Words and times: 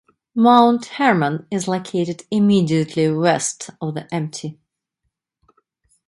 Mount 0.33 0.83
Hermann 0.97 1.45
is 1.51 1.67
located 1.67 2.23
immediately 2.31 3.07
west 3.15 3.69
of 3.79 3.93
the 3.93 4.07
Mt. 4.11 4.57